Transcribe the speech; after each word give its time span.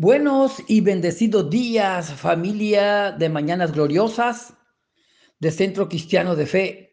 Buenos 0.00 0.62
y 0.68 0.80
bendecidos 0.80 1.50
días, 1.50 2.12
familia 2.12 3.10
de 3.10 3.28
Mañanas 3.28 3.72
Gloriosas, 3.72 4.54
de 5.40 5.50
Centro 5.50 5.88
Cristiano 5.88 6.36
de 6.36 6.46
Fe. 6.46 6.92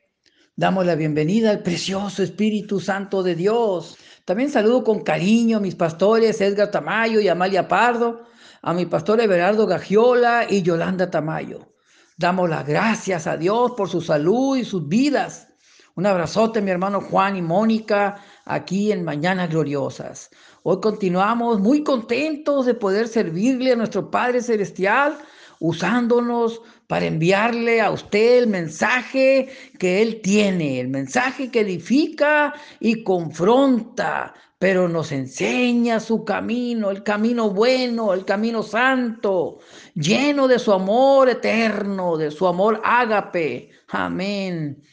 Damos 0.55 0.87
la 0.87 0.95
bienvenida 0.95 1.51
al 1.51 1.61
precioso 1.61 2.23
Espíritu 2.23 2.79
Santo 2.79 3.21
de 3.21 3.35
Dios. 3.35 3.95
También 4.25 4.49
saludo 4.49 4.83
con 4.83 5.03
cariño 5.03 5.57
a 5.57 5.59
mis 5.59 5.75
pastores 5.75 6.41
Edgar 6.41 6.71
Tamayo 6.71 7.19
y 7.19 7.27
Amalia 7.27 7.67
Pardo, 7.67 8.23
a 8.63 8.73
mi 8.73 8.87
pastor 8.87 9.21
Everardo 9.21 9.67
Gagiola 9.67 10.47
y 10.49 10.63
Yolanda 10.63 11.11
Tamayo. 11.11 11.75
Damos 12.17 12.49
las 12.49 12.65
gracias 12.65 13.27
a 13.27 13.37
Dios 13.37 13.73
por 13.77 13.87
su 13.87 14.01
salud 14.01 14.57
y 14.57 14.65
sus 14.65 14.87
vidas. 14.87 15.47
Un 15.93 16.07
abrazote, 16.07 16.59
mi 16.59 16.71
hermano 16.71 17.01
Juan 17.01 17.37
y 17.37 17.43
Mónica, 17.43 18.15
aquí 18.45 18.91
en 18.91 19.03
Mañanas 19.03 19.49
Gloriosas. 19.49 20.29
Hoy 20.63 20.79
continuamos 20.79 21.59
muy 21.59 21.83
contentos 21.83 22.65
de 22.65 22.75
poder 22.75 23.07
servirle 23.07 23.73
a 23.73 23.75
nuestro 23.75 24.09
Padre 24.09 24.41
Celestial, 24.41 25.17
usándonos 25.59 26.61
para 26.87 27.05
enviarle 27.05 27.81
a 27.81 27.91
usted 27.91 28.39
el 28.39 28.47
mensaje 28.47 29.49
que 29.79 30.01
Él 30.01 30.21
tiene, 30.21 30.79
el 30.79 30.89
mensaje 30.89 31.49
que 31.49 31.61
edifica 31.61 32.53
y 32.79 33.03
confronta, 33.03 34.33
pero 34.59 34.87
nos 34.87 35.11
enseña 35.11 35.99
su 35.99 36.23
camino, 36.23 36.91
el 36.91 37.03
camino 37.03 37.49
bueno, 37.49 38.13
el 38.13 38.25
camino 38.25 38.61
santo, 38.63 39.59
lleno 39.95 40.47
de 40.47 40.59
su 40.59 40.71
amor 40.71 41.29
eterno, 41.29 42.17
de 42.17 42.31
su 42.31 42.47
amor 42.47 42.81
ágape. 42.83 43.71
Amén. 43.89 44.83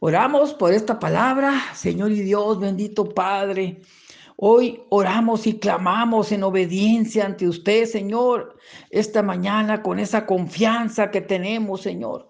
Oramos 0.00 0.54
por 0.54 0.72
esta 0.72 1.00
palabra, 1.00 1.60
Señor 1.74 2.12
y 2.12 2.20
Dios, 2.20 2.60
bendito 2.60 3.08
Padre. 3.08 3.80
Hoy 4.36 4.80
oramos 4.90 5.44
y 5.48 5.58
clamamos 5.58 6.30
en 6.30 6.44
obediencia 6.44 7.26
ante 7.26 7.48
usted, 7.48 7.84
Señor, 7.84 8.56
esta 8.90 9.24
mañana 9.24 9.82
con 9.82 9.98
esa 9.98 10.24
confianza 10.24 11.10
que 11.10 11.20
tenemos, 11.20 11.80
Señor, 11.80 12.28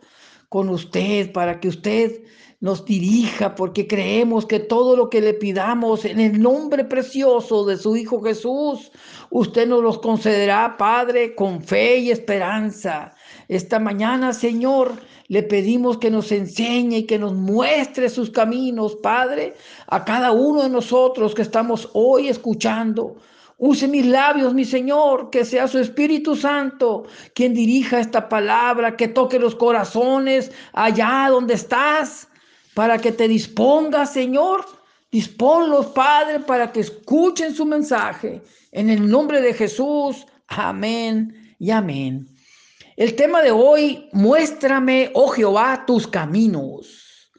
con 0.49 0.69
usted, 0.69 1.33
para 1.33 1.61
que 1.61 1.69
usted 1.69 2.23
nos 2.61 2.85
dirija, 2.85 3.55
porque 3.55 3.87
creemos 3.87 4.45
que 4.45 4.59
todo 4.59 4.97
lo 4.97 5.09
que 5.11 5.21
le 5.21 5.35
pidamos 5.35 6.05
en 6.05 6.19
el 6.19 6.41
nombre 6.41 6.85
precioso 6.85 7.65
de 7.65 7.77
su 7.77 7.97
Hijo 7.97 8.21
Jesús, 8.21 8.91
usted 9.31 9.69
nos 9.69 9.83
los 9.83 9.99
concederá, 9.99 10.77
Padre, 10.77 11.37
con 11.37 11.63
fe 11.63 11.99
y 11.99 12.11
esperanza. 12.11 13.15
Esta 13.47 13.79
mañana, 13.79 14.33
Señor, 14.33 14.93
le 15.29 15.45
pedimos 15.45 15.99
que 15.99 16.11
nos 16.11 16.33
enseñe 16.33 16.99
y 16.99 17.07
que 17.07 17.19
nos 17.19 17.35
muestre 17.35 18.09
sus 18.09 18.31
caminos, 18.31 18.97
Padre, 18.97 19.55
a 19.87 20.05
cada 20.05 20.33
uno 20.33 20.63
de 20.63 20.71
nosotros 20.71 21.35
que 21.35 21.43
estamos 21.43 21.89
hoy 21.93 22.29
escuchando. 22.29 23.17
Use 23.61 23.89
mis 23.89 24.07
labios, 24.07 24.55
mi 24.55 24.65
Señor, 24.65 25.31
que 25.31 25.45
sea 25.45 25.67
su 25.67 25.81
Espíritu 25.81 26.37
Santo 26.37 27.07
quien 27.35 27.55
dirija 27.55 27.99
esta 27.99 28.29
palabra, 28.29 28.97
que 28.97 29.09
toque 29.09 29.39
los 29.39 29.57
corazones 29.57 30.53
allá 30.73 31.27
donde 31.29 31.55
estás, 31.55 32.29
para 32.75 32.99
que 32.99 33.11
te 33.11 33.27
dispongas, 33.27 34.13
Señor. 34.13 34.65
Disponlos, 35.11 35.87
Padre, 35.87 36.39
para 36.41 36.71
que 36.71 36.81
escuchen 36.81 37.53
su 37.53 37.67
mensaje. 37.67 38.41
En 38.71 38.91
el 38.91 39.09
nombre 39.09 39.41
de 39.41 39.53
Jesús, 39.55 40.25
amén 40.47 41.57
y 41.59 41.71
amén. 41.71 42.29
El 42.97 43.17
tema 43.17 43.43
de 43.43 43.51
hoy, 43.51 44.09
muéstrame, 44.13 45.11
oh 45.15 45.29
Jehová, 45.29 45.85
tus 45.85 46.07
caminos. 46.07 47.33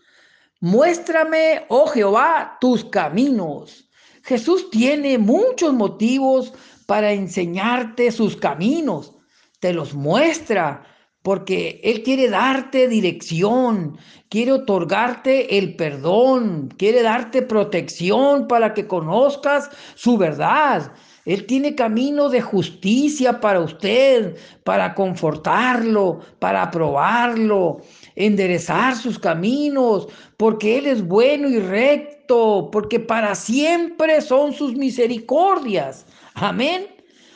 Muéstrame, 0.60 1.66
oh 1.70 1.88
Jehová, 1.88 2.58
tus 2.60 2.84
caminos. 2.84 3.89
Jesús 4.30 4.70
tiene 4.70 5.18
muchos 5.18 5.74
motivos 5.74 6.54
para 6.86 7.14
enseñarte 7.14 8.12
sus 8.12 8.38
caminos. 8.38 9.16
Te 9.60 9.74
los 9.74 9.96
muestra 9.96 10.84
porque 11.24 11.82
Él 11.84 12.04
quiere 12.04 12.30
darte 12.30 12.88
dirección, 12.88 13.98
quiere 14.30 14.52
otorgarte 14.52 15.58
el 15.58 15.76
perdón, 15.76 16.70
quiere 16.78 17.02
darte 17.02 17.42
protección 17.42 18.48
para 18.48 18.76
que 18.76 18.86
conozcas 18.86 19.72
su 19.96 20.16
verdad. 20.16 20.92
Él 21.26 21.48
tiene 21.48 21.74
camino 21.74 22.30
de 22.30 22.42
justicia 22.42 23.42
para 23.42 23.62
usted, 23.62 24.38
para 24.64 24.94
confortarlo, 24.94 26.20
para 26.38 26.62
aprobarlo, 26.62 27.82
enderezar 28.16 28.96
sus 28.96 29.18
caminos, 29.18 30.08
porque 30.38 30.78
Él 30.78 30.86
es 30.86 31.04
bueno 31.04 31.50
y 31.50 31.58
recto, 31.58 32.19
porque 32.30 33.00
para 33.00 33.34
siempre 33.34 34.22
son 34.22 34.54
sus 34.54 34.76
misericordias. 34.76 36.06
Amén. 36.36 36.88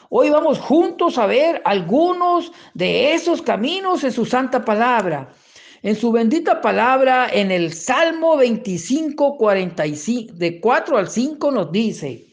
Hoy 0.09 0.29
vamos 0.29 0.59
juntos 0.59 1.17
a 1.17 1.25
ver 1.25 1.61
algunos 1.65 2.51
de 2.75 3.13
esos 3.13 3.41
caminos 3.41 4.03
en 4.03 4.11
su 4.11 4.25
santa 4.25 4.63
palabra. 4.63 5.33
En 5.81 5.95
su 5.95 6.11
bendita 6.11 6.61
palabra, 6.61 7.27
en 7.33 7.49
el 7.49 7.73
Salmo 7.73 8.37
25, 8.37 9.37
45, 9.37 10.33
de 10.35 10.61
4 10.61 10.97
al 10.97 11.09
5 11.09 11.51
nos 11.51 11.71
dice, 11.71 12.25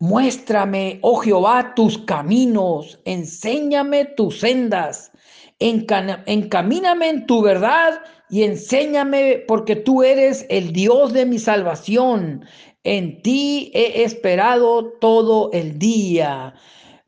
Muéstrame, 0.00 0.98
oh 1.02 1.16
Jehová, 1.16 1.74
tus 1.74 1.96
caminos, 1.98 2.98
enséñame 3.04 4.04
tus 4.04 4.40
sendas, 4.40 5.12
encamíname 5.60 7.08
en 7.08 7.26
tu 7.26 7.42
verdad 7.42 8.00
y 8.30 8.42
enséñame 8.42 9.44
porque 9.46 9.76
tú 9.76 10.02
eres 10.02 10.46
el 10.48 10.72
Dios 10.72 11.12
de 11.12 11.26
mi 11.26 11.38
salvación. 11.38 12.44
En 12.84 13.22
ti 13.22 13.70
he 13.74 14.02
esperado 14.04 14.92
todo 15.00 15.50
el 15.52 15.78
día. 15.78 16.54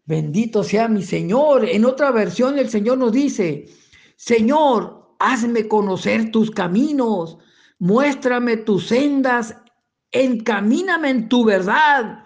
Bendito 0.07 0.63
sea 0.65 0.89
mi 0.89 1.03
Señor. 1.03 1.65
En 1.65 1.85
otra 1.85 2.11
versión 2.11 2.59
el 2.59 2.69
Señor 2.69 2.99
nos 2.99 3.13
dice, 3.13 3.67
Señor, 4.17 5.15
hazme 5.19 5.69
conocer 5.69 6.31
tus 6.31 6.51
caminos, 6.51 7.39
muéstrame 7.79 8.57
tus 8.57 8.89
sendas, 8.89 9.57
encamíname 10.11 11.11
en 11.11 11.29
tu 11.29 11.45
verdad 11.45 12.25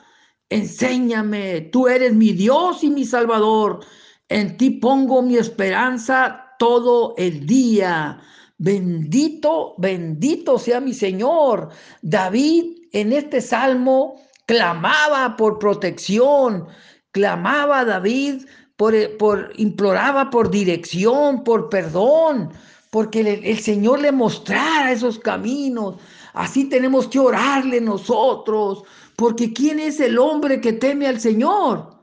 Enséñame, 0.54 1.62
tú 1.72 1.88
eres 1.88 2.14
mi 2.14 2.32
Dios 2.32 2.84
y 2.84 2.90
mi 2.90 3.04
Salvador. 3.04 3.80
En 4.28 4.56
ti 4.56 4.70
pongo 4.70 5.20
mi 5.20 5.36
esperanza 5.36 6.54
todo 6.58 7.14
el 7.16 7.44
día. 7.44 8.20
Bendito, 8.58 9.74
bendito 9.78 10.58
sea 10.58 10.80
mi 10.80 10.94
Señor. 10.94 11.70
David 12.02 12.76
en 12.92 13.12
este 13.12 13.40
salmo 13.40 14.20
clamaba 14.46 15.36
por 15.36 15.58
protección, 15.58 16.66
clamaba 17.10 17.84
David 17.84 18.44
por, 18.76 18.94
por 19.16 19.52
imploraba 19.56 20.30
por 20.30 20.50
dirección, 20.50 21.42
por 21.44 21.68
perdón, 21.68 22.52
porque 22.90 23.20
el, 23.20 23.44
el 23.44 23.58
Señor 23.58 24.00
le 24.00 24.12
mostrara 24.12 24.92
esos 24.92 25.18
caminos. 25.18 25.96
Así 26.32 26.68
tenemos 26.68 27.08
que 27.08 27.18
orarle 27.18 27.80
nosotros 27.80 28.84
porque 29.16 29.52
¿quién 29.52 29.78
es 29.78 30.00
el 30.00 30.18
hombre 30.18 30.60
que 30.60 30.72
teme 30.72 31.06
al 31.06 31.20
Señor? 31.20 31.94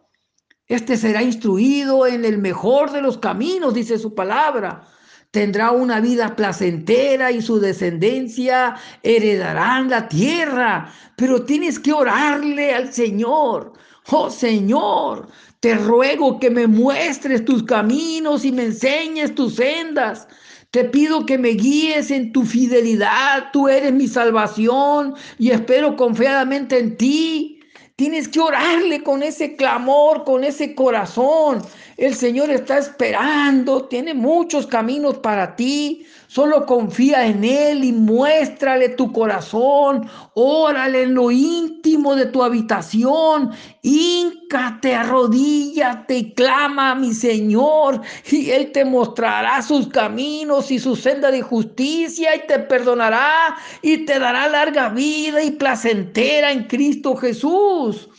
Este 0.68 0.96
será 0.96 1.22
instruido 1.22 2.08
en 2.08 2.24
el 2.24 2.38
mejor 2.38 2.92
de 2.92 3.02
los 3.02 3.18
caminos, 3.18 3.74
dice 3.74 4.00
su 4.00 4.16
palabra. 4.16 4.88
Tendrá 5.32 5.72
una 5.72 6.00
vida 6.00 6.36
placentera 6.36 7.32
y 7.32 7.42
su 7.42 7.60
descendencia 7.60 8.76
heredarán 9.02 9.90
la 9.90 10.08
tierra. 10.08 10.92
Pero 11.16 11.44
tienes 11.44 11.80
que 11.80 11.94
orarle 11.94 12.74
al 12.74 12.94
Señor. 12.94 13.74
Oh 14.10 14.30
Señor, 14.30 15.28
te 15.60 15.76
ruego 15.76 16.40
que 16.40 16.50
me 16.50 16.68
muestres 16.68 17.46
tus 17.46 17.64
caminos 17.64 18.46
y 18.46 18.52
me 18.52 18.66
enseñes 18.66 19.34
tus 19.34 19.56
sendas 19.56 20.28
te 20.72 20.86
pido 20.86 21.26
que 21.26 21.38
me 21.38 21.50
guíes 21.50 22.12
en 22.12 22.32
tu 22.32 22.44
fidelidad. 22.44 23.52
Tú 23.52 23.68
eres 23.68 23.92
mi 23.92 24.08
salvación 24.08 25.16
y 25.38 25.52
espero 25.52 25.98
confiadamente 25.98 26.80
en 26.80 26.96
ti. 26.96 27.60
Tienes 27.98 28.30
que 28.30 28.40
orarle 28.40 29.04
con 29.04 29.22
ese 29.22 29.58
clamor, 29.58 30.24
con 30.24 30.46
ese 30.46 30.74
corazón. 30.74 31.62
El 32.02 32.16
Señor 32.16 32.50
está 32.50 32.80
esperando, 32.80 33.84
tiene 33.86 34.16
muchos 34.16 34.66
caminos 34.66 35.20
para 35.20 35.56
ti. 35.56 36.04
Solo 36.26 36.66
confía 36.66 37.28
en 37.28 37.44
Él 37.44 37.84
y 37.84 37.92
muéstrale 37.92 38.90
tu 38.90 39.12
corazón. 39.12 40.10
Órale 40.34 41.04
en 41.04 41.14
lo 41.14 41.30
íntimo 41.30 42.16
de 42.16 42.26
tu 42.26 42.42
habitación. 42.42 43.52
Híncate, 43.84 44.96
arrodíllate 44.96 46.18
y 46.18 46.34
clama 46.34 46.90
a 46.90 46.96
mi 46.96 47.14
Señor. 47.14 48.02
Y 48.32 48.50
Él 48.50 48.72
te 48.72 48.84
mostrará 48.84 49.62
sus 49.62 49.88
caminos 49.90 50.72
y 50.72 50.80
su 50.80 50.96
senda 50.96 51.30
de 51.30 51.44
justicia 51.44 52.36
y 52.36 52.48
te 52.48 52.58
perdonará 52.58 53.56
y 53.84 54.06
te 54.08 54.18
dará 54.18 54.48
larga 54.48 54.90
vida 54.90 55.44
y 55.44 55.52
placentera 55.52 56.52
en 56.52 56.64
Cristo 56.64 57.16
Jesús. 57.16 58.10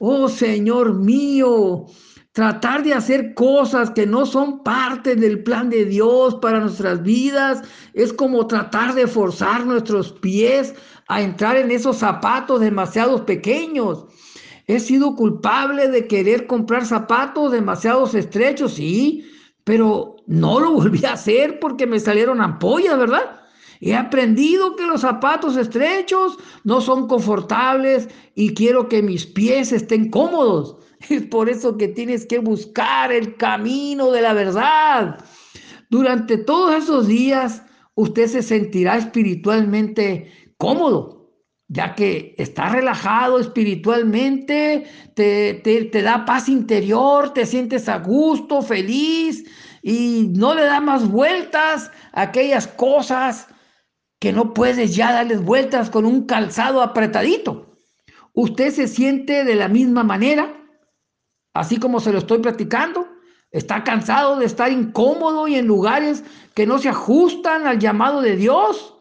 Oh 0.00 0.28
Señor 0.28 0.94
mío. 0.94 1.86
Tratar 2.34 2.82
de 2.82 2.92
hacer 2.92 3.32
cosas 3.34 3.92
que 3.92 4.06
no 4.06 4.26
son 4.26 4.64
parte 4.64 5.14
del 5.14 5.44
plan 5.44 5.70
de 5.70 5.84
Dios 5.84 6.34
para 6.42 6.58
nuestras 6.58 7.00
vidas 7.00 7.62
es 7.92 8.12
como 8.12 8.48
tratar 8.48 8.96
de 8.96 9.06
forzar 9.06 9.64
nuestros 9.64 10.10
pies 10.10 10.74
a 11.06 11.22
entrar 11.22 11.56
en 11.56 11.70
esos 11.70 11.98
zapatos 11.98 12.60
demasiado 12.60 13.24
pequeños. 13.24 14.06
He 14.66 14.80
sido 14.80 15.14
culpable 15.14 15.86
de 15.86 16.08
querer 16.08 16.48
comprar 16.48 16.84
zapatos 16.84 17.52
demasiados 17.52 18.16
estrechos, 18.16 18.74
sí, 18.74 19.24
pero 19.62 20.16
no 20.26 20.58
lo 20.58 20.72
volví 20.80 21.04
a 21.04 21.12
hacer 21.12 21.60
porque 21.60 21.86
me 21.86 22.00
salieron 22.00 22.40
ampollas, 22.40 22.98
¿verdad? 22.98 23.42
He 23.80 23.94
aprendido 23.94 24.74
que 24.74 24.86
los 24.86 25.02
zapatos 25.02 25.56
estrechos 25.56 26.36
no 26.64 26.80
son 26.80 27.06
confortables 27.06 28.08
y 28.34 28.54
quiero 28.54 28.88
que 28.88 29.02
mis 29.02 29.24
pies 29.24 29.70
estén 29.70 30.10
cómodos. 30.10 30.78
Es 31.08 31.22
por 31.30 31.48
eso 31.48 31.76
que 31.76 31.88
tienes 31.88 32.26
que 32.26 32.38
buscar 32.38 33.12
el 33.12 33.36
camino 33.36 34.10
de 34.10 34.22
la 34.22 34.32
verdad. 34.32 35.18
Durante 35.90 36.38
todos 36.38 36.82
esos 36.82 37.06
días, 37.06 37.62
usted 37.94 38.26
se 38.26 38.42
sentirá 38.42 38.96
espiritualmente 38.96 40.32
cómodo, 40.56 41.30
ya 41.68 41.94
que 41.94 42.34
está 42.38 42.68
relajado 42.68 43.38
espiritualmente, 43.38 44.84
te, 45.14 45.54
te, 45.54 46.02
da 46.02 46.24
paz 46.24 46.48
interior, 46.48 47.32
te 47.32 47.46
sientes 47.46 47.88
a 47.88 47.98
gusto, 47.98 48.62
feliz 48.62 49.44
y 49.82 50.30
no 50.34 50.54
le 50.54 50.64
da 50.64 50.80
más 50.80 51.08
vueltas 51.08 51.90
a 52.12 52.22
aquellas 52.22 52.66
cosas 52.66 53.46
que 54.20 54.32
no 54.32 54.54
puedes 54.54 54.96
ya 54.96 55.12
darles 55.12 55.42
vueltas 55.42 55.90
con 55.90 56.06
un 56.06 56.24
calzado 56.24 56.80
apretadito. 56.80 57.76
Usted 58.32 58.72
se 58.72 58.88
siente 58.88 59.44
de 59.44 59.54
la 59.54 59.68
misma 59.68 60.02
manera, 60.02 60.63
así 61.54 61.78
como 61.78 62.00
se 62.00 62.12
lo 62.12 62.18
estoy 62.18 62.38
platicando. 62.38 63.08
Está 63.50 63.84
cansado 63.84 64.36
de 64.36 64.46
estar 64.46 64.70
incómodo 64.70 65.46
y 65.46 65.54
en 65.54 65.66
lugares 65.66 66.24
que 66.54 66.66
no 66.66 66.78
se 66.78 66.88
ajustan 66.88 67.66
al 67.66 67.78
llamado 67.78 68.20
de 68.20 68.36
Dios. 68.36 68.94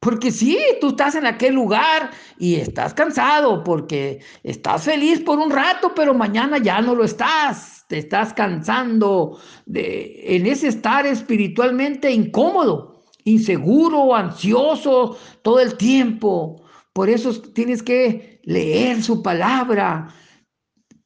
Porque 0.00 0.30
sí, 0.30 0.58
tú 0.80 0.88
estás 0.88 1.16
en 1.16 1.26
aquel 1.26 1.54
lugar 1.54 2.10
y 2.38 2.54
estás 2.54 2.94
cansado 2.94 3.64
porque 3.64 4.20
estás 4.44 4.84
feliz 4.84 5.20
por 5.20 5.38
un 5.38 5.50
rato, 5.50 5.92
pero 5.94 6.14
mañana 6.14 6.58
ya 6.58 6.80
no 6.80 6.94
lo 6.94 7.04
estás. 7.04 7.84
Te 7.88 7.98
estás 7.98 8.32
cansando 8.32 9.38
de, 9.66 10.36
en 10.36 10.46
ese 10.46 10.68
estar 10.68 11.04
espiritualmente 11.04 12.10
incómodo, 12.10 13.02
inseguro, 13.24 14.14
ansioso 14.14 15.18
todo 15.42 15.58
el 15.58 15.76
tiempo. 15.76 16.62
Por 16.92 17.10
eso 17.10 17.32
tienes 17.52 17.82
que 17.82 18.40
leer 18.44 19.02
su 19.02 19.22
palabra, 19.22 20.08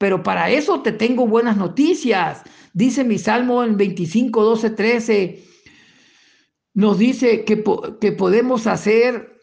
pero 0.03 0.21
para 0.21 0.51
eso 0.51 0.81
te 0.81 0.91
tengo 0.91 1.29
buenas 1.29 1.57
noticias. 1.57 2.43
Dice 2.73 3.05
mi 3.05 3.19
Salmo 3.19 3.63
en 3.63 3.77
25, 3.77 4.43
12, 4.43 4.71
13, 4.71 5.45
nos 6.75 6.99
dice 6.99 7.45
que, 7.45 7.63
que 8.01 8.11
podemos 8.11 8.67
hacer 8.67 9.39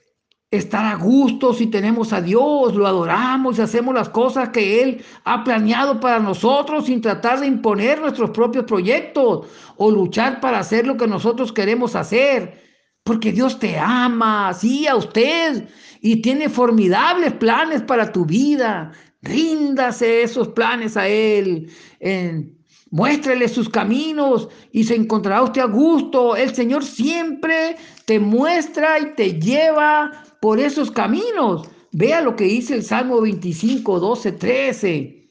estar 0.52 0.84
a 0.84 0.98
gusto 0.98 1.54
si 1.54 1.68
tenemos 1.68 2.12
a 2.12 2.22
Dios, 2.22 2.76
lo 2.76 2.88
adoramos 2.88 3.58
y 3.58 3.62
hacemos 3.62 3.96
las 3.96 4.10
cosas 4.10 4.50
que 4.50 4.82
Él 4.82 5.02
ha 5.24 5.46
planeado 5.46 6.02
para 6.02 6.20
nosotros 6.20 6.88
sin 6.88 7.00
tratar 7.00 7.40
de 7.40 7.48
imponer 7.48 8.02
nuestros 8.02 8.32
propios 8.32 8.66
proyectos 8.66 9.48
o 9.78 9.90
luchar 9.90 10.42
para 10.42 10.60
hacer 10.60 10.86
lo 10.86 10.98
que 10.98 11.08
nosotros 11.08 11.54
queremos 11.54 11.96
hacer. 11.96 12.68
Porque 13.06 13.32
Dios 13.32 13.58
te 13.60 13.80
ama, 13.80 14.54
sí, 14.54 14.86
a 14.88 14.98
usted, 14.98 15.70
y 16.02 16.22
tiene 16.22 16.50
formidables 16.50 17.32
planes 17.32 17.82
para 17.82 18.12
tu 18.12 18.26
vida. 18.26 18.92
Ríndase 19.22 20.24
esos 20.24 20.50
planes 20.50 20.96
a 20.98 21.08
Él. 21.08 21.72
muéstrele 22.92 23.48
sus 23.48 23.70
caminos 23.70 24.50
y 24.72 24.84
se 24.84 24.96
encontrará 24.96 25.44
usted 25.44 25.62
a 25.62 25.66
gusto. 25.66 26.36
El 26.36 26.56
Señor 26.56 26.84
siempre 26.84 27.78
te 28.06 28.20
muestra 28.20 29.00
y 29.00 29.14
te 29.16 29.40
lleva 29.40 30.24
por 30.42 30.60
esos 30.60 30.90
caminos. 30.90 31.70
Vea 31.92 32.22
lo 32.22 32.36
que 32.36 32.46
dice 32.46 32.76
el 32.76 32.84
Salmo 32.84 33.22
25, 33.22 34.00
12, 34.00 34.32
13. 34.34 35.30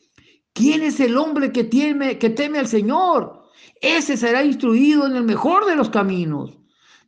¿Quién 0.52 0.82
es 0.82 0.99
el 1.00 1.17
hombre 1.17 1.52
que 1.52 1.64
teme, 1.64 2.19
que 2.19 2.31
teme 2.31 2.58
al 2.58 2.67
Señor? 2.67 3.44
Ese 3.81 4.17
será 4.17 4.43
instruido 4.43 5.06
en 5.06 5.14
el 5.14 5.23
mejor 5.23 5.67
de 5.67 5.76
los 5.76 5.88
caminos. 5.88 6.58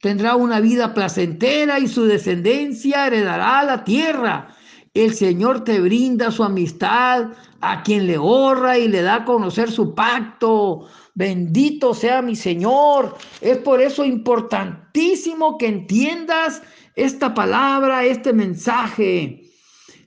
Tendrá 0.00 0.36
una 0.36 0.60
vida 0.60 0.94
placentera 0.94 1.78
y 1.78 1.88
su 1.88 2.04
descendencia 2.04 3.06
heredará 3.06 3.62
la 3.64 3.84
tierra. 3.84 4.56
El 4.94 5.14
Señor 5.14 5.62
te 5.62 5.80
brinda 5.80 6.32
su 6.32 6.42
amistad 6.42 7.28
a 7.60 7.82
quien 7.82 8.08
le 8.08 8.18
honra 8.18 8.76
y 8.76 8.88
le 8.88 9.02
da 9.02 9.16
a 9.16 9.24
conocer 9.24 9.70
su 9.70 9.94
pacto. 9.94 10.88
Bendito 11.14 11.94
sea 11.94 12.22
mi 12.22 12.34
Señor. 12.34 13.16
Es 13.40 13.58
por 13.58 13.80
eso 13.80 14.04
importantísimo 14.04 15.58
que 15.58 15.68
entiendas 15.68 16.62
esta 16.96 17.32
palabra, 17.34 18.04
este 18.04 18.32
mensaje. 18.32 19.44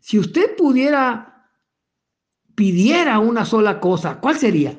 Si 0.02 0.20
usted 0.20 0.56
pudiera, 0.58 1.48
pidiera 2.56 3.20
una 3.20 3.46
sola 3.46 3.80
cosa, 3.80 4.20
¿cuál 4.20 4.38
sería? 4.38 4.78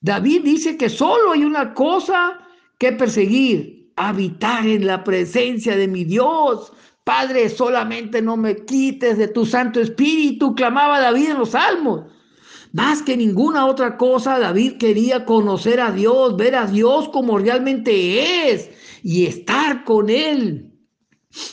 David 0.00 0.42
dice 0.42 0.76
que 0.76 0.88
solo 0.88 1.32
hay 1.32 1.44
una 1.44 1.72
cosa 1.72 2.40
que 2.78 2.92
perseguir, 2.92 3.92
habitar 3.94 4.66
en 4.66 4.86
la 4.86 5.04
presencia 5.04 5.76
de 5.76 5.86
mi 5.86 6.04
Dios. 6.04 6.72
Padre, 7.08 7.48
solamente 7.48 8.20
no 8.20 8.36
me 8.36 8.66
quites 8.66 9.16
de 9.16 9.28
tu 9.28 9.46
Santo 9.46 9.80
Espíritu, 9.80 10.54
clamaba 10.54 11.00
David 11.00 11.30
en 11.30 11.38
los 11.38 11.52
salmos. 11.52 12.02
Más 12.74 13.00
que 13.00 13.16
ninguna 13.16 13.64
otra 13.64 13.96
cosa, 13.96 14.38
David 14.38 14.76
quería 14.76 15.24
conocer 15.24 15.80
a 15.80 15.90
Dios, 15.90 16.36
ver 16.36 16.54
a 16.54 16.66
Dios 16.66 17.08
como 17.08 17.38
realmente 17.38 18.50
es 18.50 18.68
y 19.02 19.24
estar 19.24 19.84
con 19.84 20.10
Él. 20.10 20.70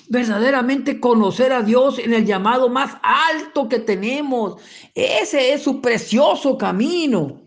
Verdaderamente 0.09 0.99
conocer 0.99 1.53
a 1.53 1.61
Dios 1.61 1.99
en 1.99 2.13
el 2.13 2.25
llamado 2.25 2.67
más 2.67 2.97
alto 3.01 3.69
que 3.69 3.79
tenemos. 3.79 4.61
Ese 4.93 5.53
es 5.53 5.63
su 5.63 5.79
precioso 5.79 6.57
camino. 6.57 7.44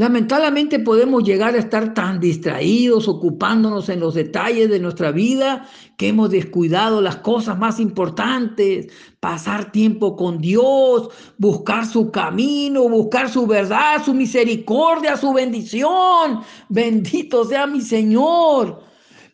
Lamentablemente 0.00 0.78
podemos 0.78 1.22
llegar 1.24 1.54
a 1.54 1.58
estar 1.58 1.92
tan 1.92 2.20
distraídos, 2.20 3.06
ocupándonos 3.06 3.90
en 3.90 4.00
los 4.00 4.14
detalles 4.14 4.70
de 4.70 4.80
nuestra 4.80 5.10
vida, 5.12 5.68
que 5.98 6.08
hemos 6.08 6.30
descuidado 6.30 7.02
las 7.02 7.16
cosas 7.16 7.58
más 7.58 7.78
importantes, 7.78 8.90
pasar 9.20 9.70
tiempo 9.72 10.16
con 10.16 10.38
Dios, 10.38 11.10
buscar 11.36 11.84
su 11.84 12.10
camino, 12.10 12.88
buscar 12.88 13.28
su 13.28 13.46
verdad, 13.46 14.02
su 14.02 14.14
misericordia, 14.14 15.18
su 15.18 15.34
bendición. 15.34 16.40
Bendito 16.70 17.44
sea 17.44 17.66
mi 17.66 17.82
Señor. 17.82 18.80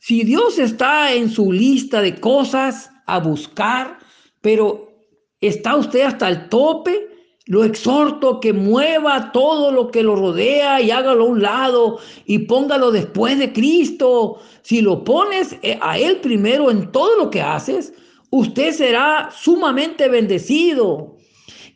Si 0.01 0.25
Dios 0.25 0.59
está 0.59 1.13
en 1.13 1.31
su 1.31 1.53
lista 1.53 2.01
de 2.01 2.19
cosas 2.19 2.91
a 3.07 3.21
buscar, 3.21 3.99
pero 4.41 4.91
está 5.41 5.77
usted 5.77 6.01
hasta 6.01 6.29
el 6.29 6.49
tope, 6.49 7.16
lo 7.47 7.63
exhorto 7.63 8.41
que 8.41 8.53
mueva 8.53 9.31
todo 9.31 9.71
lo 9.71 9.91
que 9.93 10.03
lo 10.03 10.17
rodea 10.17 10.81
y 10.81 10.91
hágalo 10.91 11.25
a 11.25 11.29
un 11.29 11.43
lado 11.43 11.99
y 12.27 12.41
póngalo 12.41 12.91
después 12.91 13.39
de 13.39 13.53
Cristo. 13.53 14.39
Si 14.63 14.81
lo 14.81 15.05
pones 15.05 15.57
eh, 15.63 15.79
a 15.81 15.97
Él 15.97 16.21
primero 16.21 16.73
en 16.73 16.91
todo 16.91 17.17
lo 17.17 17.31
que 17.31 17.41
haces, 17.41 17.93
usted 18.31 18.73
será 18.73 19.31
sumamente 19.33 20.09
bendecido. 20.09 21.17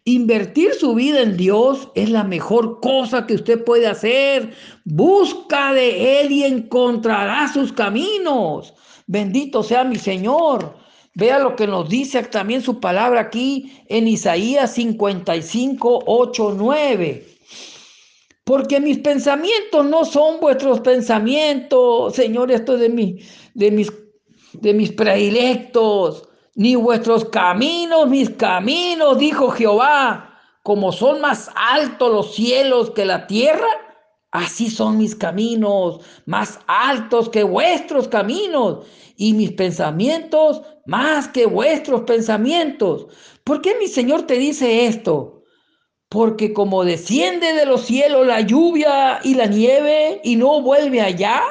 Invertir 0.05 0.75
su 0.75 0.95
vida 0.95 1.21
en 1.21 1.37
Dios 1.37 1.89
es 1.95 2.11
la 2.11 2.25
mejor 2.25 2.81
cosa 2.81 3.27
que 3.29 3.35
usted 3.35 3.63
puede 3.63 3.87
hacer. 3.87 4.53
Busca 4.85 5.73
de 5.73 6.21
Él 6.21 6.33
y 6.33 6.43
encontrará 6.43 7.47
sus 7.53 7.73
caminos. 7.73 8.75
Bendito 9.07 9.63
sea 9.63 9.85
mi 9.85 9.97
Señor. 9.97 10.80
Vea 11.15 11.39
lo 11.39 11.57
que 11.57 11.67
nos 11.67 11.89
dice 11.89 12.23
también 12.23 12.63
su 12.63 12.79
palabra 12.79 13.21
aquí 13.21 13.83
en 13.89 14.07
Isaías 14.07 14.75
55, 14.75 16.05
8, 16.07 16.55
9. 16.57 17.27
Porque 18.45 18.81
mis 18.81 18.99
pensamientos 18.99 19.87
no 19.87 20.05
son 20.05 20.41
vuestros 20.41 20.81
pensamientos, 20.81 22.15
Señor, 22.15 22.51
esto 22.51 22.77
de, 22.77 22.89
mi, 22.89 23.19
de, 23.55 23.71
mis, 23.71 23.93
de 24.53 24.73
mis 24.73 24.93
predilectos, 24.93 26.29
ni 26.55 26.75
vuestros 26.77 27.25
caminos, 27.27 28.09
mis 28.09 28.31
caminos, 28.31 29.19
dijo 29.19 29.51
Jehová. 29.51 30.27
Como 30.63 30.93
son 30.93 31.21
más 31.21 31.51
altos 31.55 32.13
los 32.13 32.35
cielos 32.35 32.91
que 32.91 33.05
la 33.05 33.27
tierra, 33.27 33.67
Así 34.33 34.71
son 34.71 34.97
mis 34.97 35.17
caminos, 35.17 36.01
más 36.25 36.61
altos 36.69 37.29
que 37.29 37.43
vuestros 37.43 38.07
caminos, 38.07 38.87
y 39.21 39.35
mis 39.35 39.53
pensamientos 39.53 40.63
más 40.87 41.29
que 41.29 41.45
vuestros 41.45 42.01
pensamientos. 42.03 43.07
¿Por 43.45 43.61
qué 43.61 43.77
mi 43.79 43.87
Señor 43.87 44.23
te 44.23 44.39
dice 44.39 44.87
esto? 44.87 45.43
Porque 46.09 46.55
como 46.55 46.87
desciende 46.87 47.53
de 47.53 47.67
los 47.67 47.83
cielos 47.83 48.27
la 48.27 48.41
lluvia 48.41 49.21
y 49.23 49.35
la 49.35 49.45
nieve 49.45 50.23
y 50.25 50.37
no 50.37 50.63
vuelve 50.63 51.03
allá, 51.03 51.43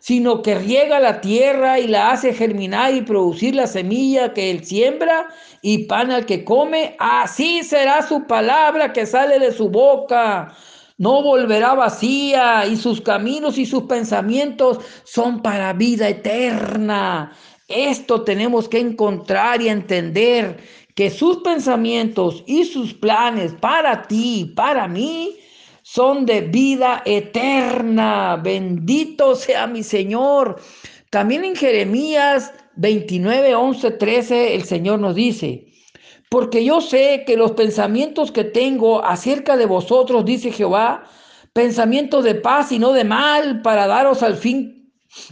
sino 0.00 0.42
que 0.42 0.56
riega 0.56 1.00
la 1.00 1.22
tierra 1.22 1.80
y 1.80 1.86
la 1.86 2.10
hace 2.10 2.34
germinar 2.34 2.94
y 2.94 3.00
producir 3.00 3.54
la 3.54 3.66
semilla 3.68 4.34
que 4.34 4.50
él 4.50 4.62
siembra 4.62 5.28
y 5.62 5.86
pan 5.86 6.10
al 6.10 6.26
que 6.26 6.44
come, 6.44 6.94
así 6.98 7.62
será 7.62 8.06
su 8.06 8.26
palabra 8.26 8.92
que 8.92 9.06
sale 9.06 9.38
de 9.38 9.50
su 9.50 9.70
boca 9.70 10.54
no 10.96 11.22
volverá 11.22 11.74
vacía 11.74 12.66
y 12.66 12.76
sus 12.76 13.00
caminos 13.00 13.58
y 13.58 13.66
sus 13.66 13.84
pensamientos 13.84 14.78
son 15.04 15.42
para 15.42 15.72
vida 15.72 16.08
eterna. 16.08 17.32
Esto 17.66 18.22
tenemos 18.22 18.68
que 18.68 18.78
encontrar 18.78 19.60
y 19.60 19.68
entender 19.68 20.58
que 20.94 21.10
sus 21.10 21.38
pensamientos 21.38 22.44
y 22.46 22.64
sus 22.64 22.94
planes 22.94 23.52
para 23.54 24.02
ti, 24.02 24.52
para 24.54 24.86
mí, 24.86 25.36
son 25.82 26.24
de 26.24 26.42
vida 26.42 27.02
eterna. 27.04 28.36
Bendito 28.36 29.34
sea 29.34 29.66
mi 29.66 29.82
Señor. 29.82 30.60
También 31.10 31.44
en 31.44 31.56
Jeremías 31.56 32.52
29, 32.76 33.54
11, 33.54 33.90
13, 33.92 34.54
el 34.54 34.64
Señor 34.64 35.00
nos 35.00 35.14
dice, 35.14 35.66
porque 36.34 36.64
yo 36.64 36.80
sé 36.80 37.22
que 37.24 37.36
los 37.36 37.52
pensamientos 37.52 38.32
que 38.32 38.42
tengo 38.42 39.04
acerca 39.04 39.56
de 39.56 39.66
vosotros, 39.66 40.24
dice 40.24 40.50
Jehová, 40.50 41.04
pensamientos 41.52 42.24
de 42.24 42.34
paz 42.34 42.72
y 42.72 42.80
no 42.80 42.92
de 42.92 43.04
mal, 43.04 43.62
para 43.62 43.86
daros 43.86 44.20
al 44.24 44.34
fin 44.34 44.73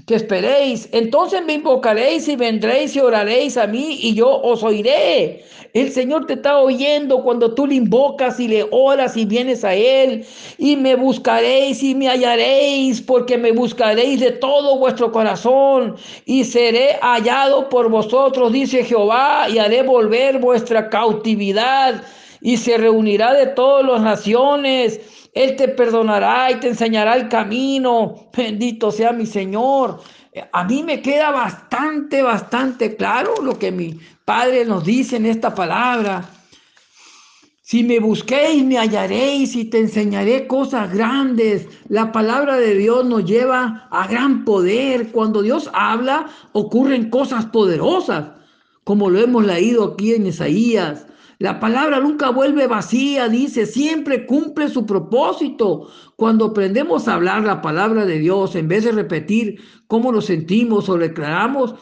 que 0.06 0.14
esperéis. 0.14 0.88
Entonces 0.92 1.44
me 1.44 1.54
invocaréis 1.54 2.28
y 2.28 2.36
vendréis 2.36 2.96
y 2.96 3.00
oraréis 3.00 3.56
a 3.56 3.66
mí 3.66 3.98
y 4.00 4.14
yo 4.14 4.28
os 4.42 4.62
oiré. 4.62 5.44
El 5.74 5.90
Señor 5.90 6.26
te 6.26 6.34
está 6.34 6.58
oyendo 6.58 7.22
cuando 7.22 7.54
tú 7.54 7.66
le 7.66 7.76
invocas 7.76 8.38
y 8.38 8.46
le 8.46 8.66
oras 8.70 9.16
y 9.16 9.24
vienes 9.24 9.64
a 9.64 9.74
Él. 9.74 10.24
Y 10.58 10.76
me 10.76 10.96
buscaréis 10.96 11.82
y 11.82 11.94
me 11.94 12.08
hallaréis 12.08 13.00
porque 13.00 13.38
me 13.38 13.52
buscaréis 13.52 14.20
de 14.20 14.32
todo 14.32 14.78
vuestro 14.78 15.10
corazón. 15.10 15.96
Y 16.26 16.44
seré 16.44 16.98
hallado 17.00 17.68
por 17.68 17.88
vosotros, 17.88 18.52
dice 18.52 18.84
Jehová, 18.84 19.46
y 19.48 19.58
haré 19.58 19.82
volver 19.82 20.38
vuestra 20.38 20.90
cautividad. 20.90 22.02
Y 22.42 22.56
se 22.56 22.76
reunirá 22.76 23.32
de 23.32 23.46
todas 23.46 23.86
las 23.86 24.02
naciones 24.02 25.00
él 25.32 25.56
te 25.56 25.68
perdonará 25.68 26.50
y 26.50 26.60
te 26.60 26.68
enseñará 26.68 27.16
el 27.16 27.28
camino. 27.28 28.28
Bendito 28.36 28.90
sea 28.90 29.12
mi 29.12 29.26
Señor. 29.26 30.00
A 30.52 30.64
mí 30.64 30.82
me 30.82 31.00
queda 31.00 31.30
bastante, 31.30 32.22
bastante 32.22 32.96
claro 32.96 33.34
lo 33.42 33.58
que 33.58 33.72
mi 33.72 33.98
Padre 34.24 34.64
nos 34.64 34.84
dice 34.84 35.16
en 35.16 35.26
esta 35.26 35.54
palabra. 35.54 36.28
Si 37.62 37.82
me 37.82 38.00
busquéis, 38.00 38.62
me 38.64 38.76
hallaréis 38.76 39.56
y 39.56 39.64
te 39.64 39.78
enseñaré 39.78 40.46
cosas 40.46 40.92
grandes. 40.92 41.66
La 41.88 42.12
palabra 42.12 42.58
de 42.58 42.74
Dios 42.74 43.06
nos 43.06 43.24
lleva 43.24 43.88
a 43.90 44.06
gran 44.08 44.44
poder. 44.44 45.12
Cuando 45.12 45.40
Dios 45.40 45.70
habla, 45.72 46.26
ocurren 46.52 47.08
cosas 47.08 47.46
poderosas, 47.46 48.32
como 48.84 49.08
lo 49.08 49.20
hemos 49.20 49.46
leído 49.46 49.84
aquí 49.84 50.12
en 50.12 50.26
Isaías. 50.26 51.06
La 51.42 51.58
palabra 51.58 51.98
nunca 51.98 52.30
vuelve 52.30 52.68
vacía, 52.68 53.28
dice, 53.28 53.66
siempre 53.66 54.26
cumple 54.26 54.68
su 54.68 54.86
propósito. 54.86 55.88
Cuando 56.14 56.44
aprendemos 56.44 57.08
a 57.08 57.14
hablar 57.14 57.42
la 57.42 57.60
palabra 57.60 58.06
de 58.06 58.20
Dios, 58.20 58.54
en 58.54 58.68
vez 58.68 58.84
de 58.84 58.92
repetir 58.92 59.60
cómo 59.88 60.12
nos 60.12 60.26
sentimos 60.26 60.88
o 60.88 60.96
declaramos, 60.96 61.74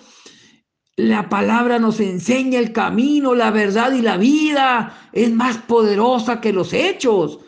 la 0.97 1.29
palabra 1.29 1.79
nos 1.79 2.01
enseña 2.01 2.59
el 2.59 2.73
camino, 2.73 3.35
la 3.35 3.51
verdad 3.51 3.93
y 3.93 4.01
la 4.01 4.17
vida. 4.17 4.95
Es 5.13 5.31
más 5.31 5.59
poderosa 5.59 6.41
que 6.41 6.55
los 6.55 6.73
hechos. 6.73 7.41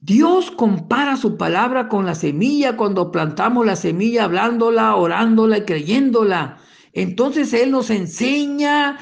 Dios 0.00 0.50
compara 0.50 1.16
su 1.16 1.36
palabra 1.36 1.88
con 1.88 2.06
la 2.06 2.16
semilla 2.16 2.76
cuando 2.76 3.12
plantamos 3.12 3.64
la 3.64 3.76
semilla, 3.76 4.24
hablándola, 4.24 4.96
orándola 4.96 5.58
y 5.58 5.64
creyéndola. 5.64 6.58
Entonces 6.92 7.52
Él 7.52 7.70
nos 7.70 7.90
enseña 7.90 8.98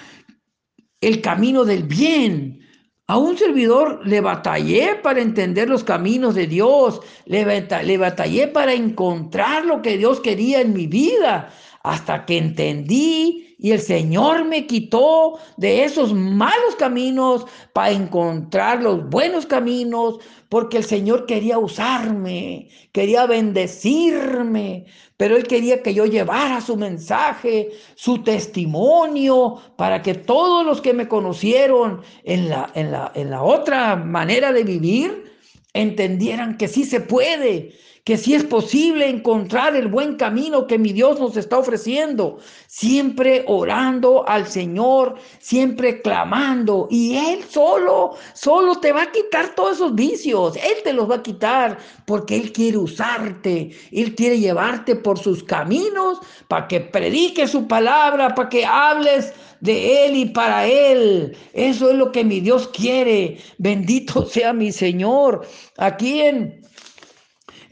el 1.00 1.20
camino 1.20 1.64
del 1.64 1.84
bien. 1.84 2.60
A 3.08 3.18
un 3.18 3.38
servidor 3.38 4.00
le 4.04 4.20
batallé 4.20 4.96
para 4.96 5.20
entender 5.20 5.68
los 5.68 5.84
caminos 5.84 6.34
de 6.34 6.48
Dios, 6.48 7.00
le, 7.24 7.44
batallé 7.44 8.48
para 8.48 8.72
encontrar 8.72 9.64
lo 9.64 9.80
que 9.80 9.96
Dios 9.96 10.20
quería 10.20 10.60
en 10.60 10.72
mi 10.72 10.88
vida, 10.88 11.52
hasta 11.84 12.26
que 12.26 12.36
entendí 12.36 13.45
y 13.58 13.72
el 13.72 13.80
Señor 13.80 14.44
me 14.44 14.66
quitó 14.66 15.38
de 15.56 15.84
esos 15.84 16.12
malos 16.12 16.76
caminos 16.78 17.46
para 17.72 17.90
encontrar 17.90 18.82
los 18.82 19.08
buenos 19.08 19.46
caminos, 19.46 20.18
porque 20.50 20.76
el 20.76 20.84
Señor 20.84 21.24
quería 21.26 21.58
usarme, 21.58 22.68
quería 22.92 23.26
bendecirme, 23.26 24.84
pero 25.16 25.36
Él 25.36 25.46
quería 25.46 25.82
que 25.82 25.94
yo 25.94 26.04
llevara 26.04 26.60
su 26.60 26.76
mensaje, 26.76 27.70
su 27.94 28.22
testimonio, 28.22 29.56
para 29.76 30.02
que 30.02 30.14
todos 30.14 30.64
los 30.64 30.82
que 30.82 30.92
me 30.92 31.08
conocieron 31.08 32.02
en 32.24 32.50
la, 32.50 32.70
en 32.74 32.92
la, 32.92 33.10
en 33.14 33.30
la 33.30 33.42
otra 33.42 33.96
manera 33.96 34.52
de 34.52 34.64
vivir, 34.64 35.32
entendieran 35.72 36.56
que 36.58 36.68
sí 36.68 36.84
se 36.84 37.00
puede, 37.00 37.72
que 38.06 38.16
sí 38.16 38.34
es 38.34 38.44
posible 38.44 39.08
encontrar 39.08 39.74
el 39.74 39.88
buen 39.88 40.14
camino 40.14 40.68
que 40.68 40.78
mi 40.78 40.92
Dios 40.92 41.18
nos 41.18 41.36
está 41.36 41.58
ofreciendo, 41.58 42.38
siempre 42.68 43.44
orando 43.48 44.24
al 44.28 44.46
Señor, 44.46 45.16
siempre 45.40 46.00
clamando, 46.02 46.86
y 46.88 47.16
Él 47.16 47.42
solo, 47.50 48.12
solo 48.32 48.76
te 48.76 48.92
va 48.92 49.02
a 49.02 49.10
quitar 49.10 49.56
todos 49.56 49.72
esos 49.72 49.96
vicios, 49.96 50.54
Él 50.54 50.84
te 50.84 50.92
los 50.92 51.10
va 51.10 51.16
a 51.16 51.22
quitar, 51.24 51.78
porque 52.04 52.36
Él 52.36 52.52
quiere 52.52 52.78
usarte, 52.78 53.72
Él 53.90 54.14
quiere 54.14 54.38
llevarte 54.38 54.94
por 54.94 55.18
sus 55.18 55.42
caminos 55.42 56.20
para 56.46 56.68
que 56.68 56.78
predique 56.78 57.48
su 57.48 57.66
palabra, 57.66 58.36
para 58.36 58.48
que 58.48 58.64
hables 58.64 59.32
de 59.58 60.06
Él 60.06 60.14
y 60.14 60.26
para 60.26 60.64
Él. 60.68 61.36
Eso 61.54 61.90
es 61.90 61.96
lo 61.96 62.12
que 62.12 62.22
mi 62.22 62.38
Dios 62.38 62.68
quiere. 62.68 63.38
Bendito 63.58 64.24
sea 64.30 64.52
mi 64.52 64.70
Señor. 64.70 65.44
Aquí 65.76 66.20
en 66.20 66.64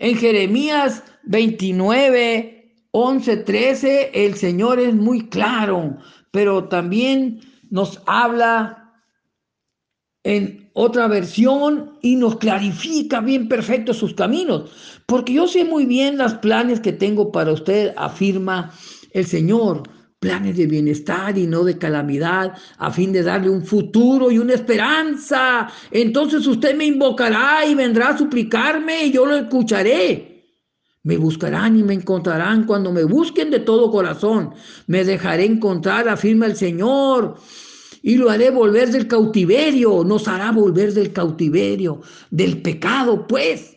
en 0.04 0.18
Jeremías 0.18 1.02
29, 1.22 2.88
11, 2.90 3.36
13, 3.38 4.10
el 4.12 4.34
Señor 4.34 4.78
es 4.78 4.94
muy 4.94 5.30
claro, 5.30 5.96
pero 6.30 6.64
también 6.68 7.40
nos 7.70 8.02
habla 8.04 8.92
en 10.22 10.70
otra 10.74 11.08
versión 11.08 11.98
y 12.02 12.16
nos 12.16 12.36
clarifica 12.36 13.22
bien 13.22 13.48
perfecto 13.48 13.94
sus 13.94 14.12
caminos, 14.12 14.70
porque 15.06 15.32
yo 15.32 15.48
sé 15.48 15.64
muy 15.64 15.86
bien 15.86 16.18
los 16.18 16.34
planes 16.34 16.80
que 16.80 16.92
tengo 16.92 17.32
para 17.32 17.52
usted, 17.52 17.94
afirma 17.96 18.74
el 19.12 19.24
Señor 19.24 19.84
planes 20.24 20.56
de 20.56 20.66
bienestar 20.66 21.36
y 21.36 21.46
no 21.46 21.64
de 21.64 21.76
calamidad, 21.76 22.54
a 22.78 22.90
fin 22.90 23.12
de 23.12 23.22
darle 23.22 23.50
un 23.50 23.62
futuro 23.62 24.30
y 24.30 24.38
una 24.38 24.54
esperanza. 24.54 25.70
Entonces 25.90 26.46
usted 26.46 26.74
me 26.74 26.86
invocará 26.86 27.66
y 27.66 27.74
vendrá 27.74 28.08
a 28.08 28.16
suplicarme 28.16 29.04
y 29.04 29.12
yo 29.12 29.26
lo 29.26 29.36
escucharé. 29.36 30.46
Me 31.02 31.18
buscarán 31.18 31.78
y 31.78 31.82
me 31.82 31.92
encontrarán 31.92 32.64
cuando 32.64 32.90
me 32.90 33.04
busquen 33.04 33.50
de 33.50 33.60
todo 33.60 33.90
corazón. 33.90 34.54
Me 34.86 35.04
dejaré 35.04 35.44
encontrar, 35.44 36.08
afirma 36.08 36.46
el 36.46 36.56
Señor, 36.56 37.34
y 38.00 38.16
lo 38.16 38.30
haré 38.30 38.50
volver 38.50 38.90
del 38.90 39.06
cautiverio. 39.06 40.04
Nos 40.04 40.26
hará 40.26 40.52
volver 40.52 40.94
del 40.94 41.12
cautiverio, 41.12 42.00
del 42.30 42.62
pecado, 42.62 43.26
pues. 43.26 43.76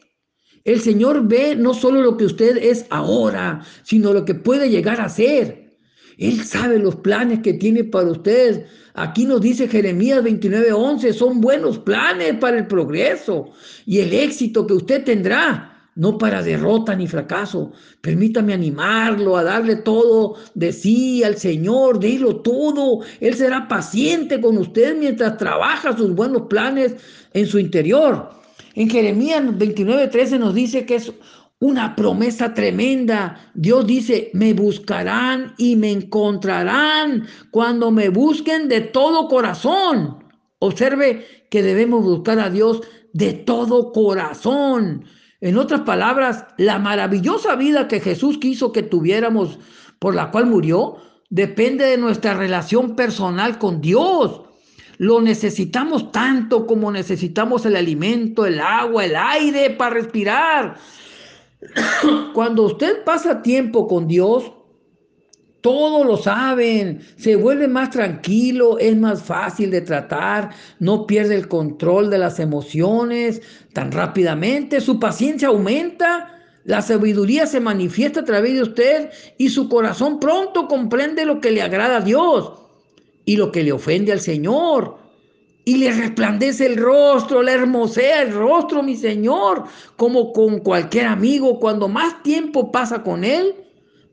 El 0.64 0.80
Señor 0.80 1.28
ve 1.28 1.58
no 1.58 1.74
solo 1.74 2.02
lo 2.02 2.16
que 2.16 2.24
usted 2.24 2.56
es 2.56 2.86
ahora, 2.90 3.62
sino 3.84 4.14
lo 4.14 4.24
que 4.24 4.36
puede 4.36 4.70
llegar 4.70 5.02
a 5.02 5.10
ser. 5.10 5.67
Él 6.18 6.44
sabe 6.44 6.80
los 6.80 6.96
planes 6.96 7.40
que 7.42 7.54
tiene 7.54 7.84
para 7.84 8.10
usted. 8.10 8.66
Aquí 8.96 9.26
nos 9.26 9.42
dice 9.42 9.68
Jeremías 9.68 10.24
29:11, 10.24 11.14
son 11.14 11.40
buenos 11.40 11.78
planes 11.78 12.36
para 12.40 12.58
el 12.58 12.68
progreso 12.68 13.52
y 13.86 14.00
el 14.00 14.14
éxito 14.14 14.66
que 14.66 14.74
usted 14.74 15.04
tendrá, 15.04 15.92
no 15.96 16.18
para 16.18 16.42
derrota 16.42 16.96
ni 16.96 17.08
fracaso. 17.08 17.72
Permítame 18.02 18.54
animarlo 18.54 19.38
a 19.38 19.44
darle 19.44 19.76
todo 19.76 20.36
de 20.56 20.74
sí 20.74 21.24
al 21.24 21.38
Señor, 21.38 22.00
dilo 22.00 22.38
todo. 22.38 23.02
Él 23.20 23.36
será 23.36 23.68
paciente 23.68 24.42
con 24.42 24.58
usted 24.58 24.98
mientras 24.98 25.38
trabaja 25.38 25.96
sus 25.96 26.16
buenos 26.16 26.44
planes 26.44 26.96
en 27.34 27.46
su 27.46 27.60
interior. 27.60 28.32
En 28.74 28.90
Jeremías 28.90 29.44
29:13 29.44 30.40
nos 30.40 30.56
dice 30.56 30.86
que 30.86 30.96
es 30.96 31.12
una 31.60 31.96
promesa 31.96 32.54
tremenda. 32.54 33.52
Dios 33.54 33.88
dice, 33.88 34.30
me 34.34 34.54
buscarán 34.54 35.54
y 35.58 35.76
me 35.76 35.92
encontrarán 35.92 37.28
cuando 37.52 37.92
me 37.92 38.10
busquen 38.10 38.68
de 38.70 38.82
todo 38.82 39.28
corazón. 39.28 40.24
Observe 40.60 41.26
que 41.50 41.64
debemos 41.64 42.04
buscar 42.04 42.40
a 42.40 42.50
Dios 42.50 42.82
de 43.14 43.34
todo 43.34 43.92
corazón. 43.92 45.06
En 45.42 45.58
otras 45.58 45.82
palabras, 45.82 46.46
la 46.58 46.80
maravillosa 46.80 47.56
vida 47.56 47.88
que 47.88 48.00
Jesús 48.00 48.38
quiso 48.38 48.72
que 48.72 48.84
tuviéramos, 48.84 49.60
por 50.00 50.16
la 50.16 50.32
cual 50.32 50.48
murió, 50.48 50.98
depende 51.30 51.86
de 51.86 51.98
nuestra 51.98 52.34
relación 52.34 52.96
personal 52.96 53.58
con 53.58 53.82
Dios. 53.82 54.42
Lo 54.98 55.22
necesitamos 55.22 56.12
tanto 56.12 56.66
como 56.66 56.92
necesitamos 56.92 57.66
el 57.66 57.76
alimento, 57.76 58.48
el 58.48 58.60
agua, 58.60 59.06
el 59.06 59.16
aire 59.16 59.70
para 59.72 59.96
respirar. 59.96 60.78
Cuando 62.34 62.64
usted 62.64 63.04
pasa 63.04 63.42
tiempo 63.42 63.88
con 63.88 64.08
Dios, 64.08 64.52
todos 65.62 66.06
lo 66.06 66.18
saben, 66.18 67.02
se 67.18 67.36
vuelve 67.36 67.68
más 67.68 67.90
tranquilo, 67.90 68.78
es 68.78 68.96
más 68.96 69.24
fácil 69.24 69.72
de 69.72 69.82
tratar, 69.82 70.52
no 70.80 71.08
pierde 71.08 71.36
el 71.36 71.48
control 71.48 72.10
de 72.10 72.20
las 72.20 72.40
emociones 72.40 73.42
tan 73.74 73.92
rápidamente, 73.92 74.80
su 74.82 75.00
paciencia 75.00 75.50
aumenta, 75.50 76.34
la 76.64 76.82
sabiduría 76.82 77.48
se 77.48 77.60
manifiesta 77.60 78.22
a 78.22 78.26
través 78.26 78.54
de 78.54 78.62
usted 78.62 79.10
y 79.38 79.50
su 79.50 79.68
corazón 79.68 80.20
pronto 80.20 80.68
comprende 80.68 81.26
lo 81.26 81.42
que 81.42 81.52
le 81.52 81.62
agrada 81.62 81.98
a 81.98 82.02
Dios. 82.02 82.54
y 83.26 83.36
lo 83.36 83.52
que 83.52 83.62
le 83.62 83.74
ofende 83.74 84.14
al 84.14 84.22
Señor. 84.22 84.97
Y 85.68 85.76
le 85.76 85.92
resplandece 85.92 86.66
el 86.66 86.78
rostro, 86.78 87.44
le 87.44 87.52
hermosea 87.52 88.22
el 88.22 88.32
rostro, 88.32 88.82
mi 88.82 88.96
Señor, 88.96 89.66
como 89.98 90.32
con 90.32 90.60
cualquier 90.60 91.08
amigo. 91.08 91.60
Cuando 91.60 91.90
más 91.90 92.24
tiempo 92.24 92.72
pasa 92.72 93.04
con 93.04 93.26
Él, 93.26 93.54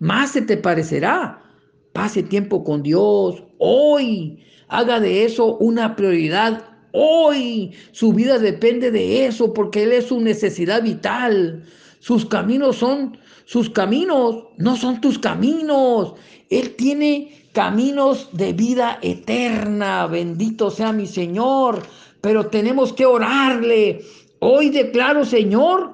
más 0.01 0.33
se 0.33 0.43
te 0.43 0.57
parecerá. 0.57 1.45
Pase 1.93 2.25
tiempo 2.25 2.65
con 2.65 2.83
Dios 2.83 3.45
hoy. 3.59 4.45
Haga 4.67 4.99
de 4.99 5.25
eso 5.25 5.57
una 5.59 5.95
prioridad 5.95 6.65
hoy. 6.91 7.71
Su 7.93 8.13
vida 8.13 8.41
depende 8.41 8.91
de 8.91 9.27
eso 9.27 9.55
porque 9.55 9.85
Él 9.85 9.93
es 9.93 10.07
su 10.07 10.21
necesidad 10.21 10.83
vital. 10.83 11.63
Sus 12.01 12.27
caminos 12.27 12.79
son 12.79 13.17
sus 13.45 13.71
caminos, 13.71 14.45
no 14.57 14.77
son 14.77 15.01
tus 15.01 15.21
caminos. 15.21 16.15
Él 16.59 16.77
tiene 16.77 17.49
caminos 17.53 18.29
de 18.33 18.53
vida 18.53 18.99
eterna. 19.03 20.07
Bendito 20.07 20.71
sea 20.71 20.93
mi 20.93 21.07
Señor. 21.07 21.83
Pero 22.21 22.47
tenemos 22.47 22.93
que 22.93 23.05
orarle. 23.05 24.05
Hoy 24.39 24.71
declaro, 24.71 25.25
Señor, 25.25 25.93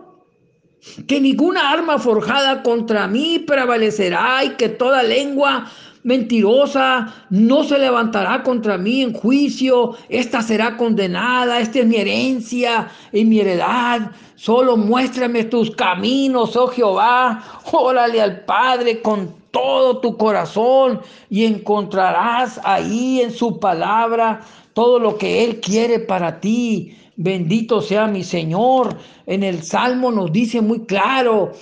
que 1.06 1.18
ninguna 1.20 1.70
arma 1.70 1.98
forjada 1.98 2.62
contra 2.62 3.08
mí 3.08 3.38
prevalecerá 3.38 4.44
y 4.44 4.50
que 4.50 4.68
toda 4.68 5.02
lengua 5.02 5.70
mentirosa 6.02 7.12
no 7.30 7.64
se 7.64 7.78
levantará 7.78 8.42
contra 8.42 8.78
mí 8.78 9.02
en 9.02 9.12
juicio, 9.12 9.96
esta 10.08 10.42
será 10.42 10.76
condenada, 10.76 11.60
esta 11.60 11.80
es 11.80 11.86
mi 11.86 11.96
herencia 11.96 12.88
y 13.12 13.24
mi 13.24 13.40
heredad. 13.40 14.10
Solo 14.36 14.76
muéstrame 14.76 15.44
tus 15.44 15.70
caminos, 15.70 16.56
oh 16.56 16.68
Jehová, 16.68 17.42
órale 17.72 18.22
al 18.22 18.40
Padre 18.44 19.02
con 19.02 19.34
todo 19.50 19.98
tu 19.98 20.16
corazón 20.16 21.00
y 21.28 21.44
encontrarás 21.44 22.60
ahí 22.64 23.20
en 23.20 23.32
su 23.32 23.58
palabra 23.58 24.40
todo 24.72 24.98
lo 24.98 25.18
que 25.18 25.44
Él 25.44 25.60
quiere 25.60 25.98
para 25.98 26.40
ti. 26.40 26.96
Bendito 27.16 27.82
sea 27.82 28.06
mi 28.06 28.24
Señor. 28.24 28.96
En 29.26 29.42
el 29.42 29.62
Salmo 29.62 30.10
nos 30.10 30.32
dice 30.32 30.62
muy 30.62 30.86
claro, 30.86 31.52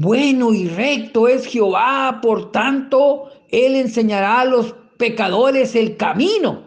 bueno 0.00 0.54
y 0.54 0.68
recto 0.68 1.28
es 1.28 1.46
Jehová, 1.46 2.20
por 2.22 2.52
tanto, 2.52 3.30
Él 3.50 3.76
enseñará 3.76 4.40
a 4.40 4.44
los 4.44 4.74
pecadores 4.96 5.74
el 5.74 5.96
camino 5.96 6.62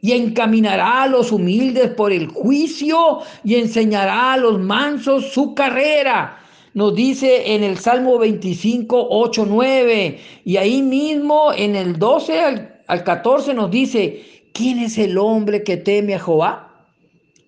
y 0.00 0.12
encaminará 0.12 1.02
a 1.02 1.06
los 1.06 1.32
humildes 1.32 1.90
por 1.94 2.12
el 2.12 2.28
juicio 2.28 3.20
y 3.44 3.54
enseñará 3.56 4.32
a 4.32 4.36
los 4.36 4.58
mansos 4.58 5.32
su 5.32 5.54
carrera 5.54 6.38
nos 6.74 6.94
dice 6.94 7.54
en 7.54 7.64
el 7.64 7.78
Salmo 7.78 8.18
25, 8.18 9.08
8, 9.10 9.46
9, 9.48 10.18
y 10.44 10.56
ahí 10.56 10.82
mismo 10.82 11.52
en 11.52 11.76
el 11.76 11.98
12 11.98 12.40
al, 12.86 13.04
14 13.04 13.54
nos 13.54 13.70
dice, 13.70 14.22
¿quién 14.52 14.78
es 14.78 14.98
el 14.98 15.18
hombre 15.18 15.62
que 15.64 15.76
teme 15.76 16.14
a 16.14 16.18
Jehová? 16.18 16.86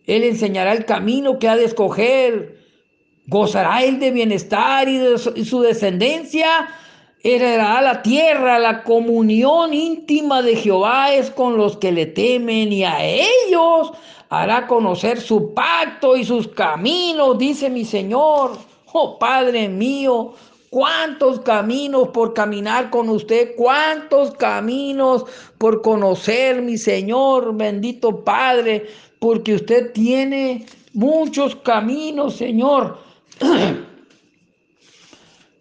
Él 0.06 0.24
enseñará 0.24 0.72
el 0.72 0.84
camino 0.84 1.38
que 1.38 1.48
ha 1.48 1.56
de 1.56 1.64
escoger, 1.64 2.53
gozará 3.26 3.83
él 3.83 3.99
de 3.99 4.11
bienestar 4.11 4.88
y, 4.88 4.99
de 4.99 5.14
y 5.37 5.45
su 5.45 5.61
descendencia 5.61 6.69
heredará 7.25 7.81
la 7.81 8.02
tierra, 8.02 8.59
la 8.59 8.83
comunión 8.83 9.73
íntima 9.73 10.43
de 10.43 10.57
Jehová 10.57 11.12
es 11.12 11.31
con 11.31 11.57
los 11.57 11.78
que 11.78 11.90
le 11.90 12.04
temen 12.07 12.71
y 12.71 12.85
a 12.85 13.02
ellos 13.02 13.93
hará 14.28 14.66
conocer 14.66 15.21
su 15.21 15.54
pacto 15.54 16.16
y 16.16 16.25
sus 16.25 16.49
caminos, 16.49 17.38
dice 17.38 17.71
mi 17.71 17.85
Señor. 17.85 18.59
Oh 18.93 19.19
Padre 19.19 19.69
mío, 19.69 20.35
cuántos 20.71 21.40
caminos 21.40 22.09
por 22.09 22.35
caminar 22.35 22.90
con 22.90 23.08
usted, 23.08 23.54
cuántos 23.56 24.32
caminos 24.32 25.25
por 25.56 25.82
conocer 25.82 26.63
mi 26.63 26.76
Señor, 26.76 27.56
bendito 27.56 28.23
Padre, 28.23 28.87
porque 29.19 29.54
usted 29.54 29.93
tiene 29.93 30.67
muchos 30.93 31.56
caminos, 31.56 32.37
Señor. 32.37 32.99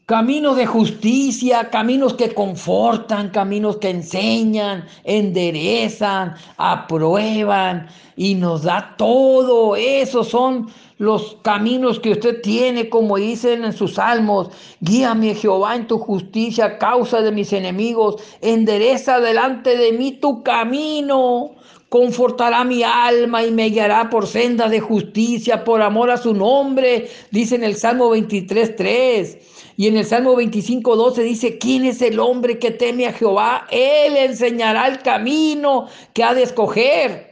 Caminos 0.05 0.57
de 0.57 0.65
justicia, 0.65 1.69
caminos 1.69 2.13
que 2.15 2.33
confortan, 2.33 3.29
caminos 3.29 3.77
que 3.77 3.89
enseñan, 3.89 4.85
enderezan, 5.05 6.35
aprueban 6.57 7.87
y 8.17 8.35
nos 8.35 8.63
da 8.63 8.95
todo. 8.97 9.77
Esos 9.77 10.27
son 10.27 10.67
los 10.97 11.37
caminos 11.41 12.01
que 12.01 12.11
usted 12.11 12.41
tiene, 12.41 12.89
como 12.89 13.15
dicen 13.15 13.63
en 13.63 13.71
sus 13.71 13.93
salmos. 13.93 14.49
Guíame 14.81 15.35
Jehová 15.35 15.77
en 15.77 15.87
tu 15.87 15.97
justicia, 15.97 16.77
causa 16.77 17.21
de 17.21 17.31
mis 17.31 17.53
enemigos. 17.53 18.21
Endereza 18.41 19.21
delante 19.21 19.77
de 19.77 19.93
mí 19.93 20.11
tu 20.11 20.43
camino 20.43 21.51
confortará 21.93 22.63
mi 22.63 22.81
alma 22.81 23.43
y 23.43 23.51
me 23.51 23.69
guiará 23.69 24.09
por 24.09 24.25
senda 24.25 24.67
de 24.67 24.79
justicia, 24.79 25.63
por 25.63 25.79
amor 25.79 26.09
a 26.09 26.17
su 26.17 26.33
nombre, 26.33 27.07
dice 27.29 27.53
en 27.53 27.63
el 27.63 27.75
Salmo 27.75 28.09
23, 28.09 28.75
3. 28.75 29.37
Y 29.77 29.89
en 29.89 29.97
el 29.97 30.03
Salmo 30.03 30.35
25, 30.35 30.95
12 30.95 31.21
dice, 31.21 31.59
¿quién 31.59 31.85
es 31.85 32.01
el 32.01 32.19
hombre 32.19 32.57
que 32.57 32.71
teme 32.71 33.05
a 33.05 33.13
Jehová? 33.13 33.67
Él 33.69 34.17
enseñará 34.17 34.87
el 34.87 35.03
camino 35.03 35.87
que 36.13 36.23
ha 36.23 36.33
de 36.33 36.41
escoger. 36.41 37.31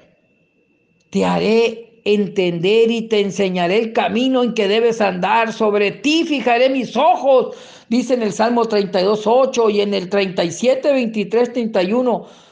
Te 1.10 1.26
haré 1.26 2.00
entender 2.06 2.92
y 2.92 3.08
te 3.08 3.20
enseñaré 3.20 3.80
el 3.80 3.94
camino 3.94 4.44
en 4.44 4.54
que 4.54 4.68
debes 4.68 5.02
andar. 5.02 5.54
Sobre 5.54 5.90
ti 5.90 6.24
fijaré 6.24 6.70
mis 6.70 6.96
ojos, 6.96 7.56
dice 7.90 8.14
en 8.14 8.22
el 8.22 8.32
Salmo 8.32 8.68
32, 8.68 9.26
8 9.26 9.70
y 9.72 9.82
en 9.82 9.96
el 9.96 10.08
37, 10.08 10.94
23, 10.94 11.52
31. 11.52 12.51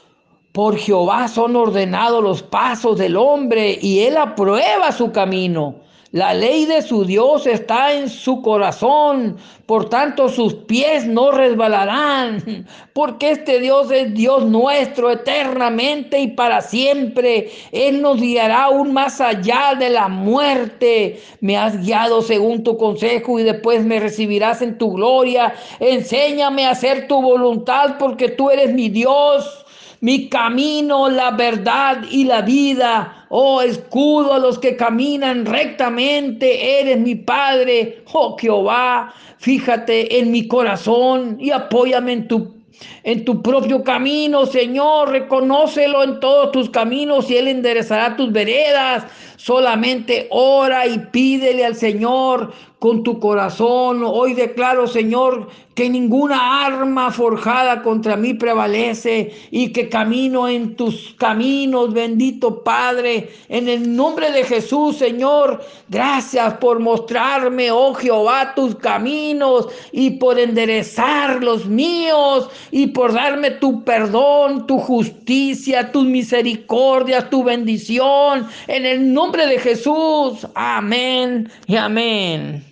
Por 0.52 0.78
Jehová 0.78 1.28
son 1.28 1.56
ordenados 1.56 2.24
los 2.24 2.42
pasos 2.42 2.98
del 2.98 3.18
hombre 3.18 3.78
y 3.82 4.00
él 4.00 4.18
aprueba 4.18 4.92
su 4.92 5.12
camino. 5.12 5.76
La 6.12 6.34
ley 6.34 6.66
de 6.66 6.82
su 6.82 7.06
Dios 7.06 7.46
está 7.46 7.94
en 7.94 8.10
su 8.10 8.42
corazón, 8.42 9.38
por 9.68 9.90
tanto 9.90 10.28
sus 10.28 10.56
pies 10.56 11.06
no 11.06 11.30
resbalarán, 11.30 12.66
porque 12.94 13.30
este 13.30 13.60
Dios 13.60 13.92
es 13.92 14.12
Dios 14.16 14.44
nuestro 14.46 15.12
eternamente 15.12 16.20
y 16.20 16.30
para 16.30 16.62
siempre. 16.62 17.52
Él 17.72 18.02
nos 18.02 18.20
guiará 18.20 18.64
aún 18.64 18.92
más 18.92 19.22
allá 19.22 19.76
de 19.78 19.92
la 19.92 20.08
muerte. 20.08 21.22
Me 21.42 21.56
has 21.58 21.80
guiado 21.80 22.24
según 22.24 22.64
tu 22.64 22.76
consejo 22.76 23.40
y 23.40 23.44
después 23.44 23.86
me 23.86 24.00
recibirás 24.00 24.64
en 24.64 24.80
tu 24.80 24.94
gloria. 24.94 25.54
Enséñame 25.80 26.66
a 26.66 26.72
hacer 26.72 27.08
tu 27.08 27.22
voluntad 27.22 27.98
porque 28.00 28.30
tú 28.30 28.50
eres 28.50 28.74
mi 28.74 28.90
Dios 28.90 29.64
mi 30.02 30.30
camino, 30.30 31.10
la 31.10 31.32
verdad 31.32 32.04
y 32.10 32.24
la 32.24 32.42
vida. 32.42 33.26
Oh, 33.30 33.62
escudo 33.62 34.34
a 34.34 34.40
los 34.40 34.58
que 34.60 34.76
caminan 34.76 35.46
rectamente, 35.46 36.80
eres 36.80 37.00
mi 37.00 37.16
Padre. 37.16 38.04
Oh, 38.14 38.38
Jehová, 38.38 39.14
fíjate 39.38 40.20
en 40.20 40.32
mi 40.32 40.48
corazón 40.48 41.38
y 41.40 41.52
apóyame 41.52 42.14
en 42.14 42.28
tu 42.28 42.60
en 43.04 43.26
tu 43.26 43.42
propio 43.42 43.84
camino, 43.84 44.46
Señor, 44.46 45.10
reconócelo 45.10 46.02
en 46.04 46.20
todos 46.20 46.52
tus 46.52 46.70
caminos 46.70 47.30
y 47.30 47.36
Él 47.36 47.50
enderezará 47.50 48.16
tus 48.16 48.32
veredas. 48.32 49.06
Solamente 49.40 50.28
ora 50.32 50.86
y 50.86 51.00
pídele 51.00 51.66
al 51.66 51.74
Señor 51.74 52.52
con 52.80 53.04
tu 53.04 53.20
corazón. 53.20 54.04
Hoy 54.04 54.34
declaro, 54.34 54.86
Señor, 54.86 55.48
que 55.76 55.90
ninguna 55.90 56.66
arma 56.66 57.10
forjada 57.10 57.82
contra 57.82 58.18
mí 58.18 58.34
prevalece 58.34 59.32
y 59.50 59.72
que 59.72 59.88
camino 59.88 60.50
en 60.50 60.76
tus 60.76 61.16
caminos, 61.18 61.94
bendito 61.94 62.64
Padre, 62.64 63.30
en 63.48 63.70
el 63.70 63.96
nombre 63.96 64.30
de 64.32 64.44
Jesús, 64.44 64.98
Señor. 64.98 65.62
Gracias 65.88 66.56
por 66.56 66.80
mostrarme, 66.80 67.72
oh 67.72 67.94
Jehová, 67.94 68.54
tus 68.56 68.76
caminos 68.76 69.68
y 69.94 70.12
por 70.12 70.38
enderezar 70.38 71.42
los 71.42 71.66
míos 71.66 72.50
y 72.72 72.88
por 72.88 73.14
darme 73.14 73.52
tu 73.52 73.84
perdón, 73.86 74.68
tu 74.68 74.80
justicia, 74.80 75.94
tus 75.94 76.04
misericordias, 76.06 77.30
tu 77.30 77.44
bendición. 77.44 78.48
En 78.68 78.86
el 78.86 79.14
nombre 79.30 79.46
de 79.46 79.60
Jesús. 79.60 80.48
Amén 80.56 81.52
y 81.68 81.76
amén. 81.76 82.69